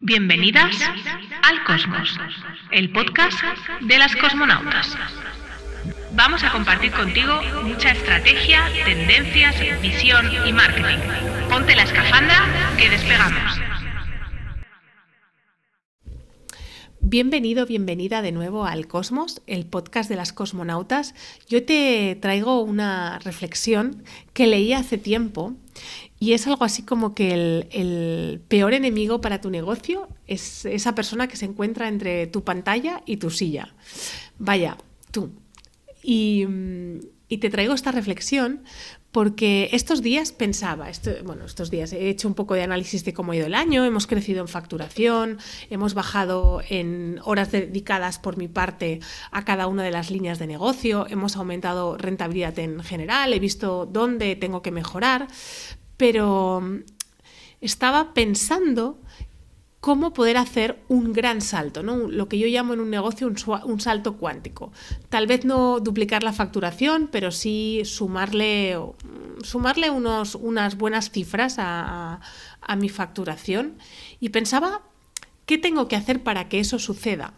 Bienvenidas 0.00 0.76
al 1.42 1.64
Cosmos, 1.64 2.16
el 2.70 2.92
podcast 2.92 3.36
de 3.80 3.98
las 3.98 4.14
cosmonautas. 4.14 4.96
Vamos 6.14 6.44
a 6.44 6.52
compartir 6.52 6.92
contigo 6.92 7.40
mucha 7.64 7.90
estrategia, 7.90 8.62
tendencias, 8.84 9.56
visión 9.82 10.24
y 10.46 10.52
marketing. 10.52 10.98
Ponte 11.50 11.74
la 11.74 11.82
escafandra 11.82 12.76
que 12.78 12.90
despegamos. 12.90 13.60
Bienvenido, 17.00 17.66
bienvenida 17.66 18.22
de 18.22 18.30
nuevo 18.30 18.66
al 18.66 18.86
Cosmos, 18.86 19.42
el 19.48 19.66
podcast 19.66 20.08
de 20.08 20.14
las 20.14 20.32
cosmonautas. 20.32 21.16
Yo 21.48 21.64
te 21.64 22.16
traigo 22.22 22.62
una 22.62 23.18
reflexión 23.18 24.04
que 24.32 24.46
leí 24.46 24.74
hace 24.74 24.96
tiempo 24.96 25.56
y 26.20 26.32
es 26.32 26.46
algo 26.46 26.64
así 26.64 26.82
como 26.82 27.14
que 27.14 27.32
el, 27.70 28.40
peor 28.48 28.74
enemigo 28.74 29.20
para 29.20 29.40
tu 29.40 29.50
negocio 29.50 30.08
es 30.26 30.64
esa 30.64 30.94
persona 30.94 31.28
que 31.28 31.36
se 31.36 31.44
encuentra 31.44 31.88
entre 31.88 32.26
tu 32.26 32.44
pantalla 32.44 33.02
y 33.06 33.18
tu 33.18 33.30
silla. 33.30 33.74
Vaya, 34.38 34.76
tú. 35.10 35.30
Y, 36.02 36.46
y 37.28 37.38
te 37.38 37.50
traigo 37.50 37.74
esta 37.74 37.92
reflexión 37.92 38.62
porque 39.12 39.70
estos 39.72 40.02
días 40.02 40.32
pensaba, 40.32 40.88
bueno, 41.24 41.46
estos 41.46 41.70
días 41.70 41.92
he 41.92 42.10
hecho 42.10 42.28
un 42.28 42.34
poco 42.34 42.54
de 42.54 42.62
análisis 42.62 43.04
de 43.04 43.14
cómo 43.14 43.32
ha 43.32 43.36
ido 43.36 43.46
el 43.46 43.54
año, 43.54 43.84
hemos 43.84 44.06
crecido 44.06 44.42
en 44.42 44.48
facturación, 44.48 45.38
hemos 45.70 45.94
bajado 45.94 46.60
en 46.68 47.18
horas 47.24 47.50
dedicadas 47.50 48.18
por 48.18 48.36
mi 48.36 48.48
parte 48.48 49.00
a 49.30 49.44
cada 49.44 49.66
una 49.66 49.82
de 49.82 49.90
las 49.90 50.10
líneas 50.10 50.38
de 50.38 50.46
negocio, 50.46 51.06
hemos 51.08 51.36
aumentado 51.36 51.96
rentabilidad 51.96 52.58
en 52.58 52.82
general, 52.82 53.32
he 53.32 53.38
visto 53.38 53.86
dónde 53.86 54.36
tengo 54.36 54.60
que 54.60 54.70
mejorar, 54.70 55.26
pero 55.96 56.62
estaba 57.60 58.12
pensando 58.12 59.00
cómo 59.80 60.12
poder 60.12 60.36
hacer 60.36 60.82
un 60.88 61.12
gran 61.12 61.40
salto, 61.40 61.82
lo 61.82 62.28
que 62.28 62.38
yo 62.38 62.46
llamo 62.48 62.74
en 62.74 62.80
un 62.80 62.90
negocio 62.90 63.28
un, 63.28 63.80
salto 63.80 64.16
cuántico. 64.16 64.72
Tal 65.08 65.26
vez 65.26 65.44
no 65.44 65.78
duplicar 65.80 66.22
la 66.22 66.32
facturación, 66.32 67.08
pero 67.12 67.30
sí 67.30 67.82
sumarle, 67.84 68.76
sumarle 69.42 69.90
unos, 69.90 70.34
unas 70.34 70.76
buenas 70.76 71.10
cifras 71.10 71.56
a, 71.58 72.20
mi 72.76 72.88
facturación. 72.88 73.78
Y 74.20 74.28
pensaba, 74.30 74.82
¿qué 75.46 75.58
tengo 75.58 75.88
que 75.88 75.96
hacer 75.96 76.22
para 76.22 76.48
que 76.48 76.60
eso 76.60 76.78
suceda? 76.78 77.32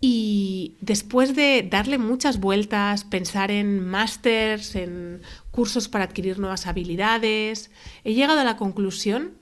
Y 0.00 0.76
después 0.80 1.36
de 1.36 1.66
darle 1.68 1.98
muchas 1.98 2.40
vueltas, 2.40 3.04
pensar 3.04 3.50
en 3.50 3.84
másters, 3.84 4.76
en 4.76 5.22
cursos 5.50 5.88
para 5.88 6.04
adquirir 6.04 6.38
nuevas 6.38 6.66
habilidades, 6.66 7.70
he 8.04 8.14
llegado 8.14 8.40
a 8.40 8.44
la 8.44 8.56
conclusión 8.56 9.37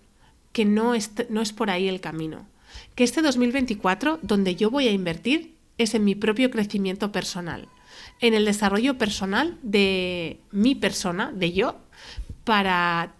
que 0.57 0.65
no 0.65 0.95
es, 0.95 1.11
no 1.29 1.43
es 1.43 1.53
por 1.53 1.69
ahí 1.69 1.87
el 1.87 2.01
camino. 2.01 2.47
Que 2.95 3.05
este 3.05 3.21
2024, 3.21 4.21
donde 4.23 4.57
yo 4.57 4.71
voy 4.71 4.89
a 4.89 4.91
invertir, 4.91 5.55
es 5.77 5.95
en 5.95 6.03
mi 6.03 6.15
propio 6.15 6.51
crecimiento 6.51 7.13
personal, 7.13 7.69
en 8.23 8.33
el 8.33 8.47
desarrollo 8.47 8.97
personal 8.97 9.59
de 9.61 10.41
mi 10.53 10.75
persona, 10.75 11.31
de 11.31 11.53
yo, 11.53 11.77
para 12.45 13.13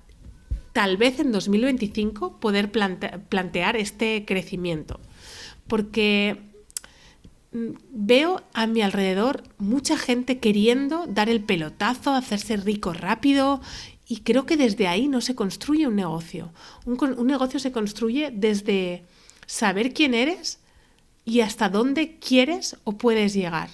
tal 0.73 0.97
vez 0.97 1.21
en 1.21 1.31
2025 1.31 2.41
poder 2.41 2.73
plantear 2.73 3.77
este 3.77 4.25
crecimiento. 4.25 4.99
Porque 5.69 6.39
mm, 7.53 7.67
veo 7.91 8.43
a 8.55 8.67
mi 8.67 8.81
alrededor 8.81 9.43
mucha 9.59 9.99
gente 9.99 10.39
queriendo 10.39 11.05
dar 11.07 11.29
el 11.29 11.43
pelotazo, 11.43 12.15
hacerse 12.15 12.57
rico 12.57 12.95
rápido 12.95 13.61
y 14.09 14.19
creo 14.19 14.47
que 14.47 14.57
desde 14.57 14.87
ahí 14.87 15.09
no 15.09 15.21
se 15.21 15.35
construye 15.35 15.87
un 15.87 15.97
negocio. 15.97 16.53
Un, 16.85 17.27
negocio 17.27 17.59
se 17.59 17.73
construye 17.73 18.31
desde 18.33 19.05
saber 19.47 19.93
quién 19.93 20.15
eres 20.15 20.61
y 21.25 21.41
hasta 21.41 21.69
dónde 21.69 22.19
quieres 22.19 22.77
o 22.85 22.93
puedes 22.93 23.35
llegar. 23.35 23.69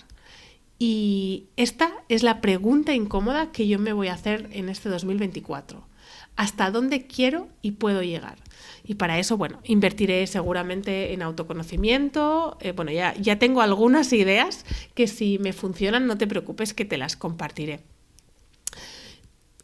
Y 0.78 1.44
esta 1.56 1.92
es 2.08 2.22
la 2.22 2.40
pregunta 2.40 2.94
incómoda 2.94 3.52
que 3.52 3.68
yo 3.68 3.78
me 3.78 3.92
voy 3.92 4.08
a 4.08 4.14
hacer 4.14 4.48
en 4.52 4.68
este 4.68 4.88
2024. 4.88 5.86
¿Hasta 6.34 6.70
dónde 6.70 7.06
quiero 7.06 7.48
y 7.60 7.72
puedo 7.72 8.02
llegar? 8.02 8.38
Y 8.84 8.94
para 8.94 9.18
eso, 9.18 9.36
bueno, 9.36 9.60
invertiré 9.64 10.26
seguramente 10.26 11.12
en 11.12 11.20
autoconocimiento. 11.20 12.56
Eh, 12.60 12.72
bueno, 12.72 12.90
ya, 12.90 13.14
ya 13.14 13.38
tengo 13.38 13.60
algunas 13.60 14.12
ideas 14.14 14.64
que 14.94 15.06
si 15.06 15.38
me 15.38 15.52
funcionan, 15.52 16.06
no 16.06 16.16
te 16.16 16.26
preocupes 16.26 16.72
que 16.72 16.86
te 16.86 16.96
las 16.96 17.16
compartiré. 17.16 17.80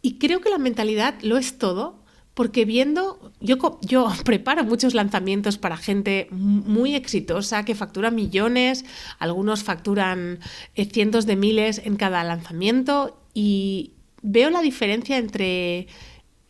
Y 0.08 0.14
creo 0.14 0.40
que 0.40 0.48
la 0.48 0.56
mentalidad 0.56 1.20
lo 1.20 1.36
es 1.36 1.58
todo, 1.58 2.02
porque 2.32 2.64
viendo, 2.64 3.30
yo, 3.42 3.78
yo 3.82 4.10
preparo 4.24 4.64
muchos 4.64 4.94
lanzamientos 4.94 5.58
para 5.58 5.76
gente 5.76 6.28
muy 6.30 6.94
exitosa 6.94 7.66
que 7.66 7.74
factura 7.74 8.10
millones, 8.10 8.86
algunos 9.18 9.64
facturan 9.64 10.40
eh, 10.76 10.86
cientos 10.86 11.26
de 11.26 11.36
miles 11.36 11.82
en 11.84 11.96
cada 11.96 12.24
lanzamiento 12.24 13.20
y 13.34 13.92
veo 14.22 14.48
la 14.48 14.62
diferencia 14.62 15.18
entre 15.18 15.88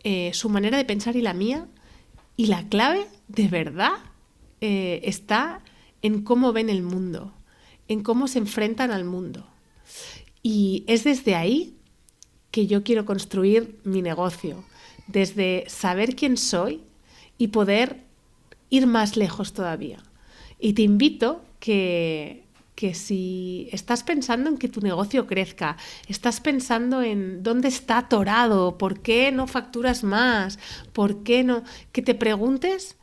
eh, 0.05 0.31
su 0.35 0.51
manera 0.51 0.79
de 0.79 0.85
pensar 0.85 1.17
y 1.17 1.23
la 1.23 1.35
mía 1.35 1.67
y 2.37 2.47
la 2.47 2.63
clave 2.69 3.09
de 3.27 3.49
verdad 3.49 3.95
eh, 4.61 5.01
está 5.03 5.63
en 6.03 6.23
cómo 6.23 6.53
ven 6.53 6.71
el 6.71 6.85
mundo, 6.85 7.35
en 7.89 8.05
cómo 8.05 8.29
se 8.29 8.39
enfrentan 8.39 8.93
al 8.93 9.05
mundo. 9.05 9.49
Y 10.45 10.85
es 10.87 11.03
desde 11.03 11.35
ahí 11.35 11.78
que 12.59 12.67
yo 12.67 12.83
quiero 12.83 13.05
construir 13.05 13.79
mi 13.85 14.03
negocio, 14.03 14.65
desde 15.07 15.63
saber 15.69 16.17
quién 16.17 16.37
soy 16.37 16.81
y 17.39 17.49
poder 17.49 18.01
ir 18.69 18.89
más 18.89 19.17
lejos 19.17 19.53
todavía. 19.53 20.03
Y 20.59 20.73
te 20.73 20.83
invito 20.83 21.45
que, 21.61 22.43
que 22.75 22.95
si 22.95 23.69
estás 23.71 24.03
pensando 24.03 24.51
en 24.51 24.59
que 24.59 24.67
tu 24.67 24.81
negocio 24.81 25.29
crezca, 25.29 25.77
estás 26.09 26.41
pensando 26.41 27.01
en 27.01 27.45
dónde 27.45 27.69
está 27.69 27.99
atorado, 27.99 28.77
por 28.77 29.03
qué 29.03 29.31
no 29.31 29.47
facturas 29.47 30.03
más, 30.03 30.59
por 30.93 31.23
qué 31.23 31.45
no, 31.45 31.63
que 31.93 32.03
te 32.03 32.17
preguntes 32.17 32.97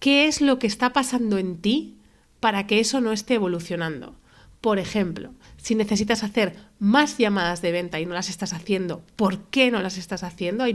qué 0.00 0.26
es 0.26 0.40
lo 0.40 0.58
que 0.58 0.66
está 0.66 0.92
pasando 0.92 1.38
en 1.38 1.58
ti 1.58 1.94
para 2.40 2.66
que 2.66 2.80
eso 2.80 3.00
no 3.00 3.12
esté 3.12 3.34
evolucionando. 3.34 4.16
Por 4.60 4.80
ejemplo, 4.80 5.32
si 5.56 5.76
necesitas 5.76 6.24
hacer 6.24 6.56
más 6.80 7.16
llamadas 7.16 7.62
de 7.62 7.70
venta 7.70 8.00
y 8.00 8.06
no 8.06 8.14
las 8.14 8.28
estás 8.28 8.52
haciendo, 8.52 9.02
¿por 9.14 9.38
qué 9.44 9.70
no 9.70 9.80
las 9.80 9.98
estás 9.98 10.24
haciendo? 10.24 10.64
¿Hay, 10.64 10.74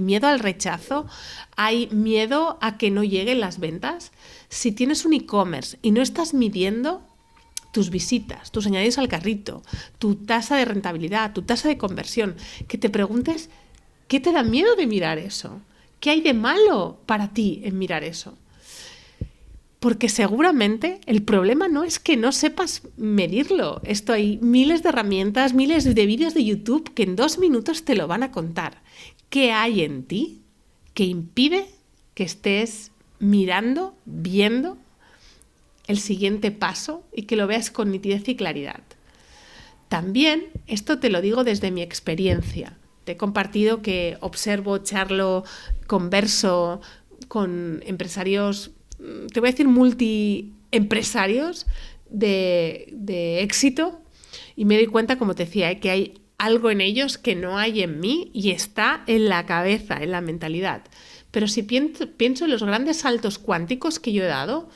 miedo 0.00 0.28
al 0.28 0.38
rechazo? 0.40 1.06
¿Hay 1.54 1.88
miedo 1.88 2.56
a 2.62 2.78
que 2.78 2.90
no 2.90 3.04
lleguen 3.04 3.40
las 3.40 3.58
ventas? 3.58 4.12
Si 4.48 4.72
tienes 4.72 5.04
un 5.04 5.12
e-commerce 5.12 5.78
y 5.82 5.90
no 5.90 6.00
estás 6.00 6.32
midiendo 6.32 7.02
tus 7.70 7.90
visitas, 7.90 8.50
tus 8.50 8.66
añadidos 8.66 8.96
al 8.96 9.08
carrito, 9.08 9.62
tu 9.98 10.14
tasa 10.14 10.56
de 10.56 10.64
rentabilidad, 10.64 11.34
tu 11.34 11.42
tasa 11.42 11.68
de 11.68 11.76
conversión, 11.76 12.34
que 12.66 12.78
te 12.78 12.88
preguntes, 12.88 13.50
¿qué 14.08 14.20
te 14.20 14.32
da 14.32 14.42
miedo 14.42 14.74
de 14.74 14.86
mirar 14.86 15.18
eso? 15.18 15.60
¿Qué 16.00 16.10
hay 16.10 16.22
de 16.22 16.32
malo 16.32 16.98
para 17.04 17.28
ti 17.34 17.60
en 17.64 17.76
mirar 17.76 18.04
eso? 18.04 18.38
Porque 19.80 20.08
seguramente 20.08 21.00
el 21.06 21.22
problema 21.22 21.68
no 21.68 21.84
es 21.84 22.00
que 22.00 22.16
no 22.16 22.32
sepas 22.32 22.82
medirlo. 22.96 23.80
Esto 23.84 24.12
hay 24.12 24.38
miles 24.38 24.82
de 24.82 24.88
herramientas, 24.88 25.54
miles 25.54 25.84
de 25.84 26.06
vídeos 26.06 26.34
de 26.34 26.44
YouTube 26.44 26.92
que 26.94 27.04
en 27.04 27.14
dos 27.14 27.38
minutos 27.38 27.84
te 27.84 27.94
lo 27.94 28.08
van 28.08 28.24
a 28.24 28.32
contar. 28.32 28.82
¿Qué 29.30 29.52
hay 29.52 29.82
en 29.82 30.02
ti 30.04 30.42
que 30.94 31.04
impide 31.04 31.66
que 32.14 32.24
estés 32.24 32.90
mirando, 33.20 33.94
viendo 34.04 34.78
el 35.86 35.98
siguiente 35.98 36.50
paso 36.50 37.04
y 37.14 37.22
que 37.22 37.36
lo 37.36 37.46
veas 37.46 37.70
con 37.70 37.92
nitidez 37.92 38.28
y 38.28 38.34
claridad? 38.34 38.82
También, 39.88 40.48
esto 40.66 40.98
te 40.98 41.08
lo 41.08 41.20
digo 41.20 41.44
desde 41.44 41.70
mi 41.70 41.82
experiencia. 41.82 42.76
Te 43.04 43.12
he 43.12 43.16
compartido 43.16 43.80
que 43.80 44.18
observo, 44.20 44.78
charlo, 44.78 45.44
converso 45.86 46.80
con 47.28 47.82
empresarios 47.86 48.72
te 48.98 49.40
voy 49.40 49.48
a 49.48 49.52
decir, 49.52 49.68
multiempresarios 49.68 51.66
de, 52.10 52.88
de 52.92 53.42
éxito 53.42 54.00
y 54.56 54.64
me 54.64 54.76
doy 54.76 54.86
cuenta, 54.86 55.18
como 55.18 55.34
te 55.34 55.44
decía, 55.44 55.70
eh, 55.70 55.80
que 55.80 55.90
hay 55.90 56.14
algo 56.36 56.70
en 56.70 56.80
ellos 56.80 57.18
que 57.18 57.34
no 57.34 57.58
hay 57.58 57.82
en 57.82 58.00
mí 58.00 58.30
y 58.32 58.50
está 58.50 59.02
en 59.06 59.28
la 59.28 59.46
cabeza, 59.46 60.02
en 60.02 60.12
la 60.12 60.20
mentalidad. 60.20 60.82
Pero 61.30 61.48
si 61.48 61.62
pienso, 61.62 62.08
pienso 62.16 62.44
en 62.44 62.52
los 62.52 62.62
grandes 62.62 62.98
saltos 62.98 63.38
cuánticos 63.38 63.98
que 63.98 64.12
yo 64.12 64.24
he 64.24 64.28
dado, 64.28 64.68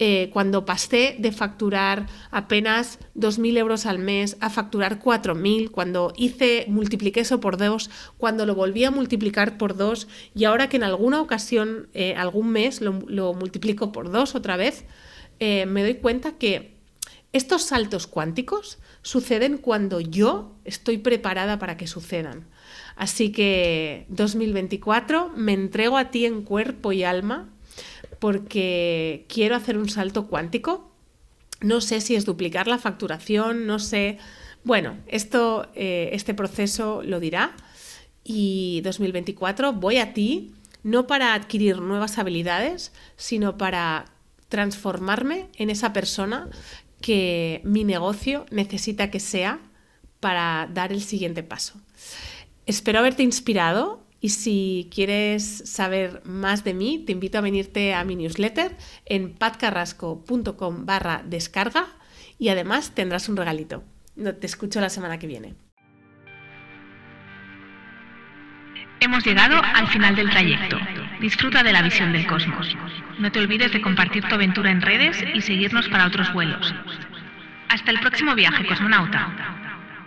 eh, 0.00 0.30
cuando 0.32 0.64
pasé 0.64 1.16
de 1.18 1.32
facturar 1.32 2.06
apenas 2.30 3.00
2.000 3.16 3.58
euros 3.58 3.84
al 3.84 3.98
mes 3.98 4.36
a 4.40 4.48
facturar 4.48 5.00
4.000, 5.00 5.70
cuando 5.70 6.12
hice, 6.16 6.66
multipliqué 6.68 7.20
eso 7.20 7.40
por 7.40 7.56
dos, 7.56 7.90
cuando 8.16 8.46
lo 8.46 8.54
volví 8.54 8.84
a 8.84 8.92
multiplicar 8.92 9.58
por 9.58 9.76
dos 9.76 10.06
y 10.36 10.44
ahora 10.44 10.68
que 10.68 10.76
en 10.76 10.84
alguna 10.84 11.20
ocasión, 11.20 11.88
eh, 11.94 12.14
algún 12.14 12.50
mes, 12.50 12.80
lo, 12.80 13.34
multiplico 13.34 13.90
por 13.90 14.10
dos 14.12 14.36
otra 14.36 14.56
vez, 14.56 14.84
eh, 15.40 15.66
me 15.66 15.82
doy 15.82 15.94
cuenta 15.94 16.32
que 16.38 16.78
estos 17.32 17.62
saltos 17.62 18.06
cuánticos 18.06 18.78
suceden 19.02 19.58
cuando 19.58 20.00
yo 20.00 20.56
estoy 20.64 20.98
preparada 20.98 21.58
para 21.58 21.76
que 21.76 21.86
sucedan. 21.88 22.46
Así 22.94 23.32
que 23.32 24.06
2024 24.10 25.32
me 25.36 25.54
entrego 25.54 25.98
a 25.98 26.10
ti 26.10 26.24
en 26.24 26.42
cuerpo 26.42 26.92
y 26.92 27.04
alma 27.04 27.48
porque 28.18 29.26
quiero 29.28 29.54
hacer 29.56 29.78
un 29.78 29.88
salto 29.88 30.26
cuántico. 30.26 30.90
No 31.60 31.80
sé 31.80 32.00
si 32.00 32.14
es 32.14 32.24
duplicar 32.24 32.66
la 32.66 32.78
facturación, 32.78 33.66
no 33.66 33.78
sé. 33.78 34.18
Bueno, 34.64 34.96
esto, 35.06 35.68
eh, 35.74 36.10
este 36.12 36.34
proceso 36.34 37.02
lo 37.02 37.20
dirá. 37.20 37.56
Y 38.24 38.80
2024 38.82 39.72
voy 39.72 39.98
a 39.98 40.12
ti, 40.12 40.52
no 40.82 41.06
para 41.06 41.34
adquirir 41.34 41.80
nuevas 41.80 42.18
habilidades, 42.18 42.92
sino 43.16 43.56
para 43.56 44.06
transformarme 44.48 45.48
en 45.56 45.70
esa 45.70 45.92
persona 45.92 46.48
que 47.00 47.60
mi 47.64 47.84
negocio 47.84 48.46
necesita 48.50 49.10
que 49.10 49.20
sea 49.20 49.60
para 50.20 50.68
dar 50.72 50.92
el 50.92 51.02
siguiente 51.02 51.42
paso. 51.42 51.80
Espero 52.66 52.98
haberte 52.98 53.22
inspirado 53.22 54.04
y 54.20 54.30
si 54.30 54.88
quieres 54.92 55.62
saber 55.66 56.22
más 56.24 56.64
de 56.64 56.74
mí, 56.74 57.04
te 57.06 57.12
invito 57.12 57.38
a 57.38 57.42
venirte 57.42 57.94
a 57.94 58.04
mi 58.04 58.16
newsletter 58.16 58.76
en 59.04 59.34
patcarrasco.com 59.34 60.86
barra 60.86 61.22
descarga 61.24 61.86
y 62.38 62.48
además 62.48 62.94
tendrás 62.94 63.28
un 63.28 63.36
regalito. 63.36 63.84
Te 64.16 64.46
escucho 64.46 64.80
la 64.80 64.88
semana 64.88 65.18
que 65.18 65.26
viene. 65.28 65.54
Hemos 69.00 69.24
llegado 69.24 69.60
al 69.62 69.86
final 69.88 70.16
del 70.16 70.28
trayecto. 70.28 70.76
Disfruta 71.20 71.62
de 71.62 71.72
la 71.72 71.82
visión 71.82 72.12
del 72.12 72.26
cosmos. 72.26 72.76
No 73.20 73.30
te 73.30 73.38
olvides 73.38 73.72
de 73.72 73.80
compartir 73.80 74.24
tu 74.24 74.34
aventura 74.34 74.72
en 74.72 74.82
redes 74.82 75.24
y 75.34 75.40
seguirnos 75.40 75.88
para 75.88 76.06
otros 76.06 76.32
vuelos. 76.32 76.74
Hasta 77.68 77.92
el 77.92 78.00
próximo 78.00 78.34
viaje, 78.34 78.66
cosmonauta. 78.66 79.57